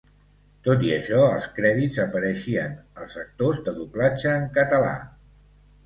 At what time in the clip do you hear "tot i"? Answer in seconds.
0.67-0.89